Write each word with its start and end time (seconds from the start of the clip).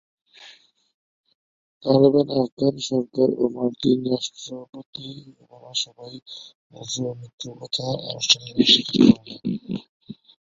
তালেবান, 1.83 2.27
আফগান 2.37 2.75
সরকার 2.89 3.29
ও 3.35 3.53
মার্কিন 3.55 3.99
রাষ্ট্রপতি 4.11 5.07
ওবামা 5.41 5.73
সবাই 5.83 6.13
মনসুরের 6.71 7.15
মৃত্যুর 7.19 7.53
কথা 7.61 7.85
আনুষ্ঠানিকভাবে 8.09 8.63
স্বীকার 8.71 8.99
করে 9.07 9.21
নেন। 9.25 9.41